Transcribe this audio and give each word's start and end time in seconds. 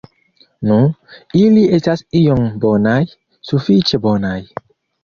Nu, 0.69 0.77
ili 1.41 1.67
estas 1.79 2.03
iom 2.23 2.43
bonaj, 2.65 2.99
sufiĉe 3.53 4.07
bonaj. 4.11 4.39